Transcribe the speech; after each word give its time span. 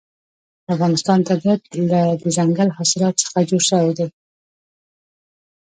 د 0.65 0.67
افغانستان 0.75 1.19
طبیعت 1.29 1.61
له 1.91 2.01
دځنګل 2.23 2.69
حاصلات 2.77 3.15
څخه 3.23 3.37
جوړ 3.49 3.61
شوی 3.69 3.91
دی. 3.99 4.07